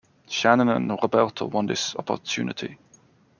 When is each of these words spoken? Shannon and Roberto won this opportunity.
Shannon 0.27 0.69
and 0.69 0.89
Roberto 0.89 1.45
won 1.45 1.67
this 1.67 1.95
opportunity. 1.95 2.79